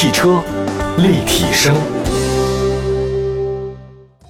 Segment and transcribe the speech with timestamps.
[0.00, 0.40] 汽车
[0.98, 1.74] 立体声，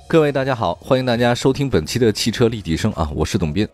[0.08, 3.68] 各位大家好，欢迎大家收听本期的汽车立体声啊，我是董斌。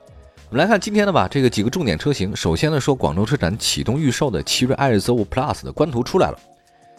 [0.51, 2.35] 我们来看今天的吧，这个几个重点车型。
[2.35, 6.39] 首先呢，说广州车展启动预售的奇瑞艾瑞泽五 Plus 的官图出来了。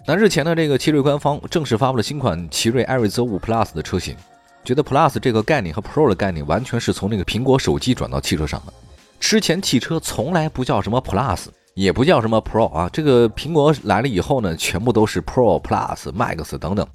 [0.07, 4.15] 那日前呢，这个奇瑞官方正式发布了新款奇瑞艾瑞泽五 Plus 的车型。
[4.63, 8.71] 觉得 Plus 这个概念和 Pro 的概念完全是从那个苹果手机转到汽车上的。
[9.19, 12.89] 之前汽车从来不叫什么 Plus，也不叫什么 Pro 啊。
[12.91, 16.87] 这个苹果来了以后呢，全部都是 Pro、Plus、Max 等等。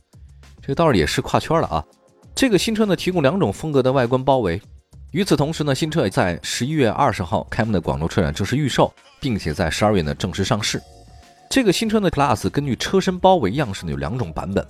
[0.60, 1.84] 这个倒是也是跨圈了啊。
[2.34, 4.60] 这个新车呢，提供两种风格的外观包围。
[5.12, 10.80] 与此同时呢，新车也在十一月二十号开幕的广州车展正式预售，并且在十二月呢正式上市。
[11.50, 14.64] 这个新车的 Plus 根据车身包围样式呢有两种版本，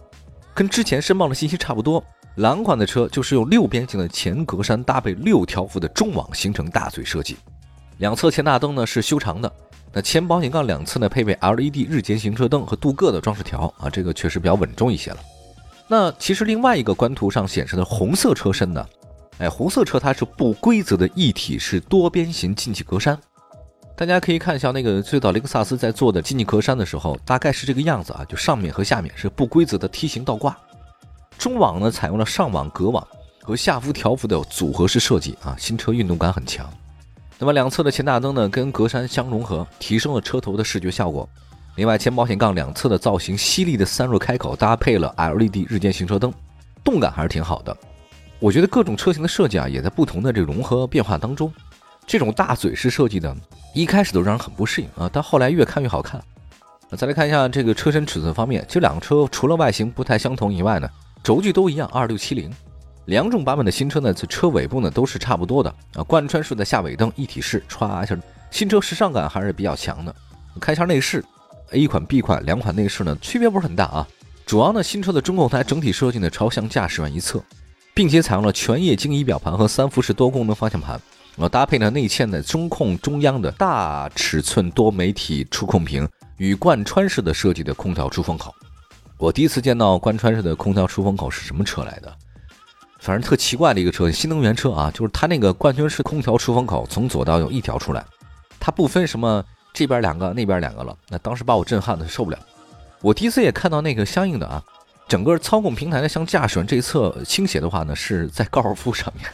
[0.54, 2.02] 跟之前申报的信息差不多。
[2.36, 7.36] 蓝款的车就是用六边形的前格栅搭配六条幅的中网形成大嘴设计，
[7.98, 9.52] 两侧前大灯呢是修长的，
[9.92, 15.18] 那前保险杠两侧呢配备 LED 日间行车灯和镀铬的装饰条啊，这个确实比较稳重一些了。
[15.88, 18.86] 那其实另外一个官图上显示的红色车身呢，
[19.38, 23.18] 哎，红色车它是不规则的一体式多边形进气格栅，
[23.96, 30.56] 大家可以看一下那个最早雷克萨斯在做的进气格栅的时候，大概是这个样子啊，就上面和下面是不规则的梯形倒挂。
[31.36, 33.04] 中网呢采用了上网格网
[33.42, 36.72] 和下幅条幅的组合式设计啊，新车运动感很强。
[37.42, 41.26] 那么两侧的前大灯呢跟格栅相融合，提升了车头的视觉效果。
[41.76, 46.30] 另外前保险杠两侧的造型犀利的散热开口搭配了 LED 日间行车灯，
[46.84, 47.74] 动感还是挺好的。
[48.38, 51.50] 我觉得各种车型的设计啊也在不同的这融合变化当中。
[52.06, 53.34] 这种大嘴式设计呢，
[53.74, 56.22] 一开始都让人很不适应啊，但后来越看越好看。
[56.94, 60.86] 再来看一下这个车身尺寸方面，这两个车除了外形不太相同以外呢。
[61.22, 62.50] 轴距都一样，二六七零，
[63.06, 66.02] 两种版本的新车呢，这车尾部呢都是差不多的啊。
[66.04, 68.16] 贯穿式的下尾灯一体式，歘一下，
[68.50, 70.14] 新车时尚感还是比较强的。
[70.60, 71.24] 开箱内饰
[71.70, 74.06] ，A 款、B 款两款内饰呢区别不是很大啊。
[74.46, 77.42] 主要呢，新车的中控台整体设计呢朝向驾驶员一侧，
[77.94, 81.00] 并且采用了全液晶仪表盘和三辐式多功能方向盘，
[81.36, 88.54] 呃，搭配呢内嵌的中控中央的大尺寸多媒体触控屏与贯穿式的设计的空调出风口。
[89.16, 92.12] 我第一次见到贯穿式的空调出风口是什么车来的？
[93.00, 98.04] 反正特奇怪的一个车，新能源车啊，就是它那个贯穿式空调出风口从左到右一条出来，
[98.60, 100.94] 它不分什么这边两个那边两个了。
[101.08, 102.38] 那当时把我震撼的受不了。
[103.00, 104.62] 我第一次也看到那个相应的啊，
[105.08, 109.26] 整个操控平台呢向驾驶员这一侧倾斜的话呢，是在高尔夫上面。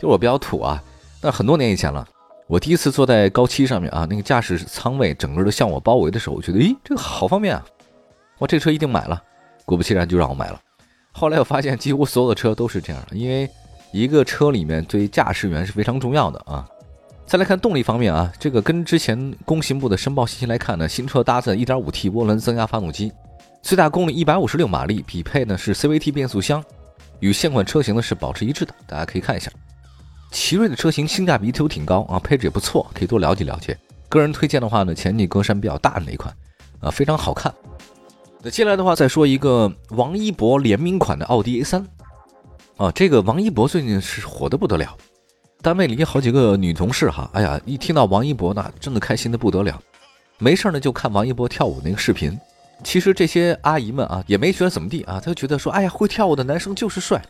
[0.00, 0.82] 就我比较土啊，
[1.20, 2.06] 那很多年以前了。
[2.46, 7.64] 我第一次坐在高七上面啊，那个驾驶舱位整个都向我包围的时候，我觉得，咦，这个好方便啊。
[8.38, 9.20] 我这车一定买了，
[9.64, 10.60] 果不其然就让我买了。
[11.16, 13.48] 后来我发现几乎所有的车都是这样的，因为
[13.92, 16.68] 一个车里面对驾驶员是非常重要的啊。
[17.24, 23.12] 再来看动力方面啊，这个跟之前工信部的申报信息来看呢，新车搭载 1.5T 涡轮增压发动机，
[23.62, 26.62] 最大功率156马力，匹配呢是 CVT 变速箱，
[27.20, 28.74] 与现款车型呢是保持一致的。
[28.86, 29.50] 大家可以看一下，
[30.32, 33.78] 奇瑞的车型性价比都挺高啊，配置也不错，可以多了解了解。
[34.08, 36.34] 个人推荐的话呢，前进格栅比较大的那一款
[36.80, 37.54] 啊，非常好看。
[38.44, 41.82] 那接下来的话，再说一个王一博联名款的奥迪 A 三
[42.76, 44.94] 啊，这个王一博最近是火的不得了，
[45.62, 49.80] 单位里好几个女同事哈，哎呀，一听到王一博呢，真的开心的不得了，
[50.36, 52.38] 没事呢就看王一博跳舞那个视频。
[52.82, 57.24] 其实这些阿姨们啊，也没觉得怎么地啊，她就觉得说，哎呀，会跳舞的男生就是帅，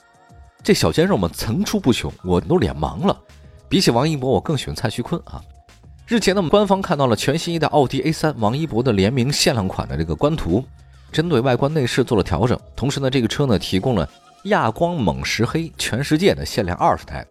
[0.65, 3.17] 这小鲜肉们层出不穷，我都脸盲了。
[3.69, 5.41] 比起王一博，我更喜欢蔡徐坤啊。
[6.09, 10.65] 日前呢，我们官方看到了全新一代奥迪 A 三王一博的联名限量款的这个官图。
[11.15, 14.09] 针对外观内饰做了调整，同时呢，这个车呢提供了
[14.47, 17.25] 亚光锰石黑全世界的限量二十台，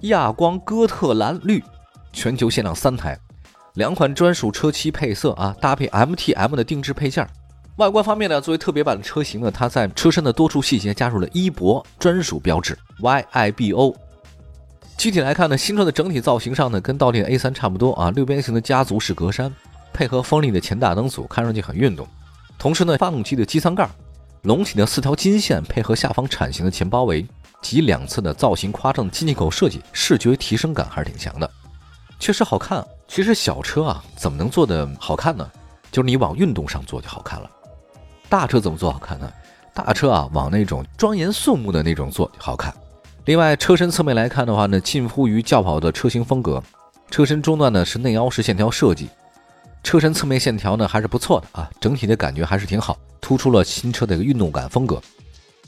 [0.00, 1.62] 亚光哥特蓝绿
[2.12, 3.16] 全球限量三台，
[3.74, 7.24] 两款专属车漆配色啊，搭配 MTM 的定制配件。
[7.76, 13.94] 外观方面呢，作为特别版的车型呢，它在车身的多处细节加入了一博专属标志 YIBO。
[14.98, 19.52] 具体来看呢，新车的整体造型上呢，跟倒立 A 三差不多啊，六边形的家族式格栅，
[19.92, 22.04] 配合锋利的前大灯组，看上去很运动。
[22.60, 23.88] 同时呢，发动机的机舱盖
[24.42, 27.26] 隆起的四条金线，配合下方铲形的前包围
[27.62, 31.50] 及两侧的造型夸张的进气口设计，视觉提升感还是挺强的，
[32.18, 32.86] 确实好看。
[33.08, 35.50] 其实小车啊，怎么能做的好看呢？
[35.90, 37.50] 就是你往运动上做就好看了。
[38.28, 39.32] 大车怎么做好看呢？
[39.72, 42.74] 大车啊，往那种庄严肃穆的那种做好看。
[43.24, 46.62] 另外，车身侧面来看的话呢，近乎于轿跑的车型风格，
[47.10, 49.08] 车身中段呢是内凹式线条设计。
[49.82, 55.00] 车身侧面线条呢还是不错的啊，整体的感觉还是挺好，突出了新车的一个运动感风格。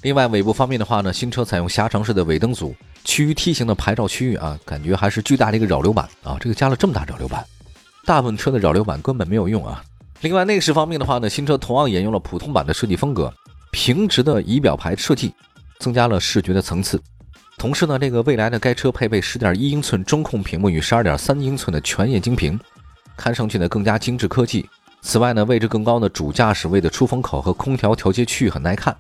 [0.03, 2.75] 另外尾部方面的话呢，新车采用狭长式的尾灯组，
[3.05, 7.45] 趋于梯形的牌照区域啊，感觉还是巨大的一个扰流板啊，这个加了这么大扰流板，
[8.05, 9.83] 大部分车的扰流板根本没有用啊，
[10.21, 13.33] 另外内饰方面的话呢，新车同样沿用了普通版的设计风格，
[13.71, 15.33] 平直的仪表盘设计，
[15.79, 17.01] 增加了视觉的层次。
[17.59, 22.59] 同时呢，这个未来的该车配备10.1英寸中控屏幕与12.3英寸的全液晶屏，
[23.17, 24.69] 看上去呢更加精致科技。
[25.01, 28.97] 此外呢，位置更高的主驾驶位的出风口和空调调节区域很耐看。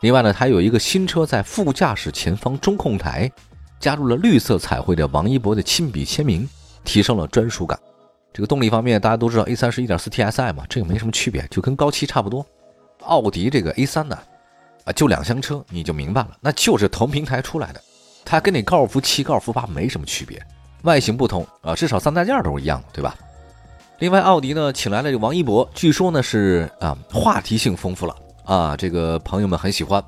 [0.00, 3.30] 另外呢，它有一个新车在副驾驶前方中控台
[3.78, 6.48] 加入了绿色彩绘的王一博的亲笔签名，
[6.82, 7.78] 提升了专属感。
[8.32, 12.44] 这个动力方面，大家都知道 A3 是一点四 TSI 嘛，这个没什么区别，就跟高七差不多。
[13.02, 14.18] 奥迪这个 A3 呢，
[14.84, 17.80] 啊，就两厢车，你就明白了，那就是同平台出来的，
[18.24, 20.42] 它跟你高尔夫七、高尔夫八没什么区别，
[20.82, 23.14] 外形不同啊，至少三大件都是一样的，对吧？
[24.00, 30.02] 另外，奥迪呢请来了这个王一博，据说呢是啊话题性丰富了啊，这个朋友们很喜欢，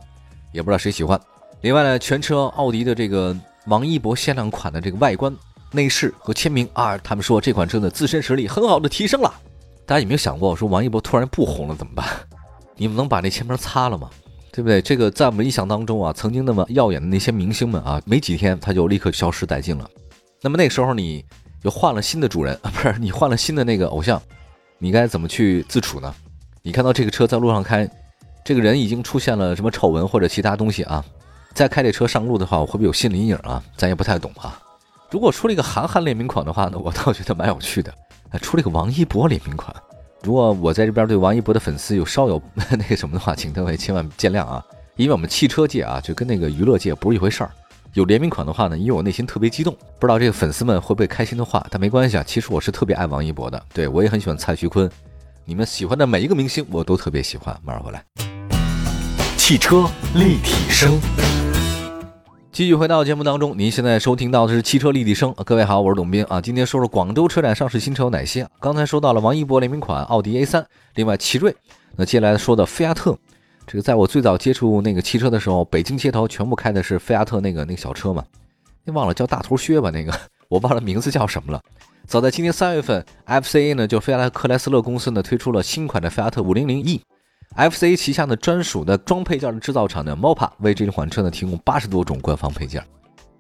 [0.53, 1.19] 也不知道谁喜欢。
[1.61, 3.35] 另外呢，全车奥迪的这个
[3.67, 5.35] 王一博限量款的这个外观、
[5.71, 9.33] 内饰和签名啊，他们说这款车的自身实力很好的提升了。
[9.87, 12.05] 大家有没有想过，说王一博突然不红了怎么办？
[12.75, 14.11] 你们能把那签名擦了吗？
[14.51, 14.83] 对不对？
[14.83, 19.89] 这个在我们印象当中啊，曾经那么耀眼的那些明星们啊，没几天他就立刻消失殆尽了。
[20.43, 21.25] 那么那时候你。
[21.63, 24.21] 又换了新的主人啊， 不是你换了新的那个偶像，
[24.79, 26.15] 你该怎么去自处呢？
[26.63, 27.89] 你看到这个车在路上开，
[28.45, 31.05] 这个人已经出现了什么丑闻或者其他东西啊？
[31.55, 33.63] 再开这车上路的话，我会不会有心理阴影啊？
[33.77, 34.61] 咱也不太懂啊。
[35.11, 37.93] 如果出了一个韩寒联名款的话呢，我倒觉得蛮有趣的。
[38.43, 39.75] 出了一个王一博联名款，
[40.23, 44.63] 如果我在这边对王一博的粉丝有稍有 那个什么的话，请各位千万见谅啊，
[44.97, 47.51] 因为我们汽车界啊，就跟那个娱乐界不是一回事儿。
[47.97, 52.23] 有联名款的话呢，因为我内心特别激动，不知道这个粉丝们会不会开心的话，但没关系啊。
[52.27, 54.87] 其实我是特别爱王一博的，对我也很喜欢蔡徐坤，
[55.47, 57.59] 你们喜欢的每一个明星我都特别喜欢。
[57.65, 58.05] 马上回来，
[59.39, 61.01] 汽车立体声，
[62.53, 65.35] 继续回到节目当中，您现在收听到的是汽车立体声。
[65.47, 66.39] 各位好，我是董斌啊。
[66.39, 68.47] 今天说说广州车展上市新车有哪些？
[68.61, 70.63] 刚才说到了王一博联名款奥迪 A3，
[70.97, 71.57] 另外奇瑞，
[71.97, 73.17] 那接下来说的菲亚特。
[73.67, 78.25] 这个在我最早接触那个汽车的时候，北京街头全部开的是菲亚特那个那个小车嘛，
[78.85, 79.91] 你忘了叫大头靴吧？
[79.91, 80.17] 那个
[80.49, 81.61] 我忘了名字叫什么了。
[82.07, 92.81] 早在今年三月份，FCA 呢就菲亚特克莱斯勒公司呢推出了新款的菲亚特 500e，FCA 旗下的专属的装配件的制造厂呢 MOPA 为这款车呢提供八十多种官方配件，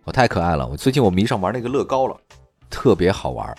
[0.03, 0.67] 我太可爱了。
[0.67, 2.17] 我最近我迷上玩那个乐高了，
[2.69, 3.57] 特别好玩，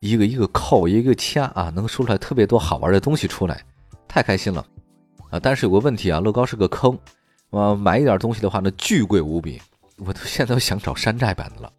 [0.00, 3.62] 一个一个扣，一个掐啊，能说出来特别多好玩的东西出来，
[4.08, 4.66] 太开心了。
[5.30, 6.98] 啊，但是有个问题啊，乐高是个坑，
[7.50, 9.60] 啊，买一点东西的话呢，巨贵无比，
[9.98, 11.72] 我都 现在都想找山寨版的了。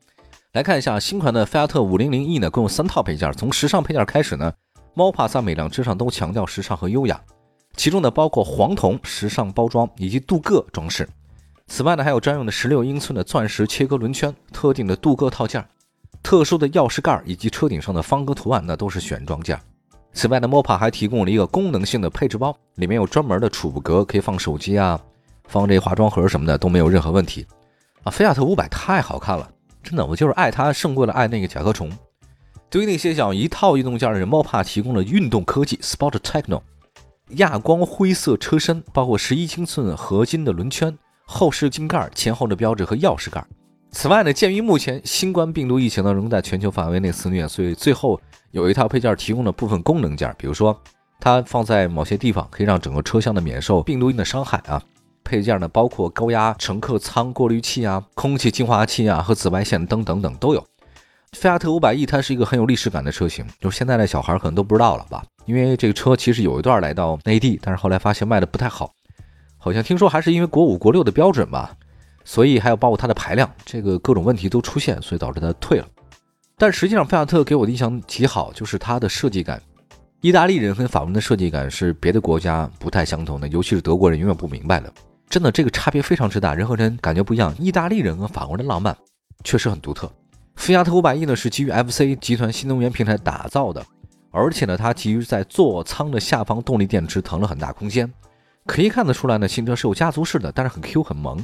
[0.54, 4.52] 来看一下新款的菲亚特 500e 呢，共有三套配件，从时尚配件开始呢，
[4.94, 7.22] 猫帕萨每辆车上都强调时尚和优雅，
[7.76, 11.08] 其中呢包括黄铜时尚包装以及镀铬装饰。
[11.68, 15.64] 此外呢，还有专用的16英寸的钻石切割轮圈、特定的镀铬套件、
[16.24, 19.60] 特殊的钥匙盖以及车顶上的方格图案，那都是选装件。
[20.20, 25.00] 此外呢，MOPA 还提供了一个功能性的配置包，里面有专门的储物格，可以放手机啊，
[25.48, 27.48] 放这化妆盒什么的都没有任何问题。
[28.04, 29.50] 啊，菲亚特五百太好看了，
[29.82, 31.90] 真的，我就是爱它胜过了爱那个甲壳虫。
[32.70, 36.64] 对于那些想一套运动件的人，MOPA 提供了运动科技 Sport Techno，
[37.38, 43.42] 亚光灰色车身，包括十一英寸合金的轮圈、后视镜盖、前后的标志和钥匙盖。
[43.92, 48.20] 此外呢，鉴于目前新冠病毒疫情呢仍在全球范围内肆虐，所以最后。
[48.52, 50.76] 有一套配件提供了部分功能件，比如说
[51.20, 54.82] 它放在某些地方可以让整个车厢的免受病毒的伤害啊。
[55.24, 60.66] 配件呢包括高压乘客舱过滤器啊、空气净化器啊和紫外线灯等等都有。
[61.34, 65.24] 菲亚特五百 E 它是一个很有历史感的车型，就是现在的小孩可能都不知道了吧？
[65.46, 68.92] 因为这个车其实有一段来到内地，但是后来发现卖的不太好，
[69.60, 71.78] 好像听说还是因为国五国六的标准吧，
[72.30, 75.88] 所以还有包括它的排量，这个各种问题都出现，所以导致它退了。
[76.60, 79.60] 但实际上，菲亚特给我的印象极好，就是它的设计感。
[80.22, 84.94] 意大利人跟法国人的设计感是别的国家不太相同的，尤其是德国人永远不明白的。
[85.28, 87.52] 真的，这个差别非常之大，人和人感觉不一样。
[87.58, 88.96] 意大利人和法国人的浪漫
[89.44, 90.08] 确实很独特。
[90.56, 93.84] 菲亚特五百 E 呢是基于 FC 集团新能源平台打造的，
[94.30, 98.14] 而且呢，它基于在座舱的下方动力电池腾了很大空间，
[98.68, 101.44] 可以看得出来呢，新车是有家族式的，但是很 Q 很萌。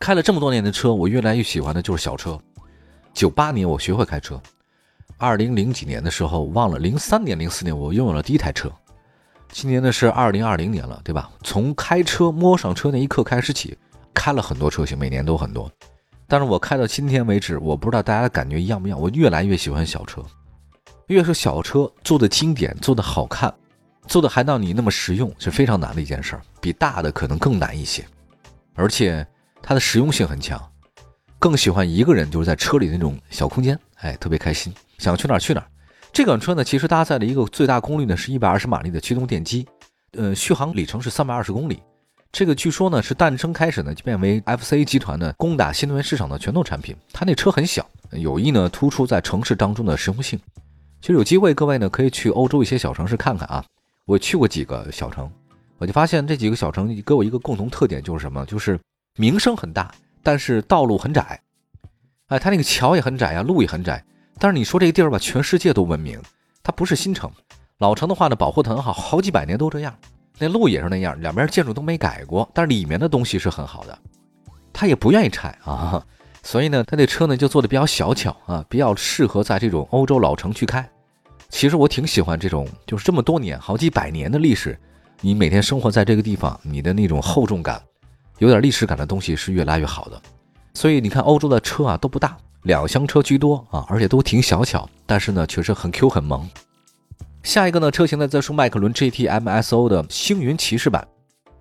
[0.00, 2.40] 开了这么多年的车，我越来越喜欢的就是小车。
[3.12, 4.40] 九八年我学会开车，
[5.18, 8.72] 二零零几年的时候忘了，零三年、零四年我拥有了第一台车。
[9.52, 11.30] 今年呢是二零二零年了，对吧？
[11.42, 13.76] 从开车摸上车那一刻开始起，
[14.14, 15.70] 开了很多车型，每年都很多。
[16.26, 18.98] 但是我开到今天为止，我不知道大家的感觉一样不一样。
[18.98, 20.24] 我越来越喜欢小车，
[21.08, 23.52] 越是小车做的经典、做的好看、
[24.06, 28.02] 做的还让你那么实用，是非常难的一件事儿，比大的可能更难一些。
[28.74, 29.26] 而且
[29.62, 30.60] 它的实用性很强。
[31.38, 35.66] 更喜欢一个人，就是在车里那种小空间，哎，特别开心，想去哪儿去哪儿。
[36.12, 39.66] 这款车呢，其实搭载了一个最大功率呢是一百二十马力的驱动电机，
[40.12, 41.80] 呃，续航里程是三百二十公里。
[42.32, 46.94] 这个据说呢是诞生开始呢就变为 FCA 集团的攻打新能源市场的拳头产品。
[47.12, 50.38] 它那车很小，有意呢突出在城市当中的实用性。
[51.00, 53.64] 其实有机会各位呢可以去欧洲一些小城市看看啊。
[54.04, 55.30] 我去过几个小城，
[55.78, 58.44] 我就发现这几个小城给我一个共同特点就是什么？
[58.46, 58.78] 就是
[59.16, 61.40] 名声很大，但是道路很窄。
[62.28, 64.04] 哎，它那个桥也很窄呀，路也很窄。
[64.38, 66.20] 但是你说这个地儿吧，全世界都闻名，
[66.62, 67.30] 它不是新城。
[67.78, 69.94] 老城的话呢，保护得很好，好几百年都这样。
[70.38, 73.98] 那路也是那样，两边建筑都没改过，但是里面的东西是很好的，
[74.72, 76.02] 他也不愿意拆啊，
[76.42, 80.88] 所以呢，他那车呢就做的比较小巧啊，比较适合在这种欧洲老城去开。
[81.50, 84.78] 其实我挺喜欢这种，就是这么多年、好几百年的历史，
[85.20, 87.82] 你每天生活在这个地方，你的那种厚重感，
[88.40, 90.20] 有点历史感的东西是越来越好的。
[90.74, 96.48] 所以你看，欧洲的车啊都不大，两厢车居多啊，而且都挺小巧，但是呢，确实很 Q 很萌。
[97.42, 101.06] 下一个呢，车型呢再说迈凯伦 GT MSO 的星云骑士版，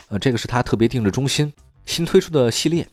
[0.10, 1.52] 呃，这个是它特别定制中心
[1.86, 2.88] 新推出的系列。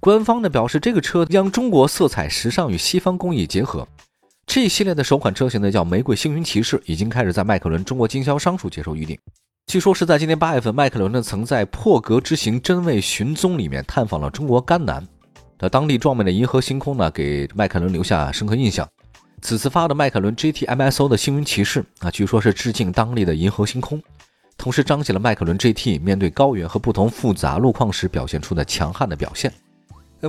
[0.00, 3.86] 官方呢表示，这个车将中国色彩、时尚与西方工艺结合。
[4.46, 9.18] 这一系列的首款车型呢叫玫瑰星云骑士，已经开始在迈凯伦中国经销商处接受预定。
[9.70, 15.06] 据说是在今年八月份，迈凯伦呢曾在破格之行真味寻踪里面探访了中国甘南，
[15.56, 18.84] 的当地壮美的银河星空呢给迈凯伦留下深刻印象。
[19.40, 24.02] 此次发的迈凯伦 GT MSO 的星云骑士啊，据说是致敬当地的银河星空，
[24.58, 29.52] 同时彰显了迈凯伦 GT 面对高原和不同复杂路况时表现出的强悍的表现。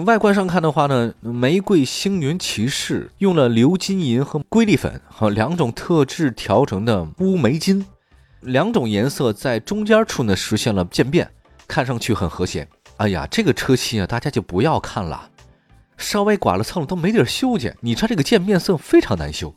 [0.05, 7.83] 外观上看的话呢，玫瑰星云骑士用了鎏金银和瑰丽粉和两种特制调成的乌梅金，
[8.41, 11.29] 两种颜色在中间处呢实现了渐变，
[11.67, 12.67] 看上去很和谐。
[12.98, 15.29] 哎呀，这个车漆啊，大家就不要看了。
[15.98, 19.53] 稍微剐了蹭了都没地儿修去，你看这个渐变色非常难修，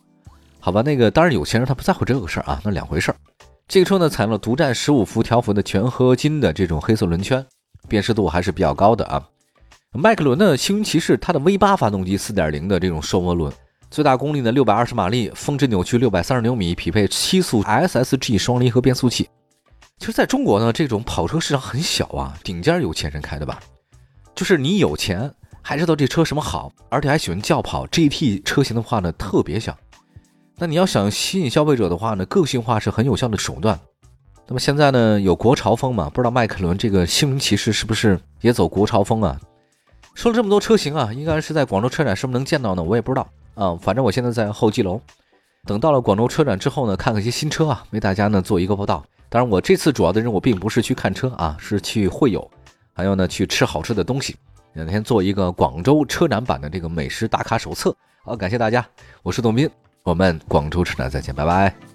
[0.59, 0.81] 好吧？
[0.83, 3.17] 那个当然有钱人他不在乎这个事儿啊，那两回事儿。
[3.67, 7.43] 这个车呢采用了独占十五伏条幅的全合金的这种黑色轮圈，
[7.87, 9.27] 辨识度还是比较高的啊。
[9.91, 13.51] 迈凯伦的星云骑士它的 V 八发动机四点零的这种双涡轮，
[13.89, 19.29] 最大功率呢六百二十马力，峰值扭矩六百三十牛米，匹配七速 SSG 双离合变速器。
[19.97, 23.59] 其实在中国呢，这种跑车市场很小啊，顶尖有钱人开的吧，
[24.35, 25.33] 就是你有钱。
[25.67, 29.75] 还知道这车什么好，而且还喜欢轿跑 GT 车型的话呢，特别香。
[30.57, 33.79] 那你要想吸引消费者的话呢，个性化是很有效的手段。
[34.45, 36.07] 那么现在呢，有国潮风嘛？
[36.07, 39.41] 不知道迈凯伦这个星云骑士是不是也走国潮风啊？
[40.13, 42.83] 说了这么多车型啊，应该是在广州车展是不是能见到呢？
[42.83, 43.75] 我也不知道啊。
[43.81, 45.01] 反正我现在在候机楼，
[45.65, 49.03] 等到了广州车展之后呢，看看一些新车啊，为大家呢做一个报道。
[49.27, 52.49] 当然，我这次主要的任务并不是去看车啊，是去会友，
[52.93, 54.35] 还有呢去吃好吃的东西。
[54.73, 58.85] 两天做一个广州车展版的这个美食打卡手册，好，感谢大家，
[59.23, 59.69] 我是董斌，
[60.03, 61.94] 我们广州车展再见，拜拜。